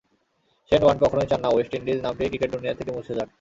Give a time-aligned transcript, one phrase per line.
[0.71, 3.29] Shane Warne কখনোই চাননা West Indies নামটি ক্রিকেট দুনিয়া থেকে মুছে যাক।